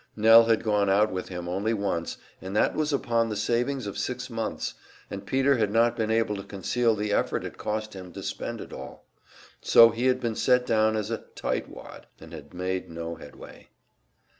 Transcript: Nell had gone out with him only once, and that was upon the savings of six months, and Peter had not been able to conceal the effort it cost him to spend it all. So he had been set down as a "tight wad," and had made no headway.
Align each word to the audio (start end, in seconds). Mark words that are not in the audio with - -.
Nell 0.15 0.45
had 0.45 0.63
gone 0.63 0.89
out 0.89 1.11
with 1.11 1.27
him 1.29 1.47
only 1.47 1.75
once, 1.75 2.17
and 2.41 2.55
that 2.55 2.73
was 2.73 2.91
upon 2.91 3.29
the 3.29 3.35
savings 3.35 3.85
of 3.85 3.99
six 3.99 4.31
months, 4.31 4.73
and 5.11 5.27
Peter 5.27 5.57
had 5.57 5.69
not 5.69 5.95
been 5.95 6.09
able 6.09 6.35
to 6.37 6.43
conceal 6.43 6.95
the 6.95 7.13
effort 7.13 7.43
it 7.45 7.59
cost 7.59 7.93
him 7.93 8.11
to 8.13 8.23
spend 8.23 8.61
it 8.61 8.73
all. 8.73 9.05
So 9.61 9.91
he 9.91 10.07
had 10.07 10.19
been 10.19 10.35
set 10.35 10.65
down 10.65 10.95
as 10.97 11.11
a 11.11 11.25
"tight 11.35 11.69
wad," 11.69 12.07
and 12.19 12.33
had 12.33 12.51
made 12.51 12.89
no 12.89 13.13
headway. 13.13 13.67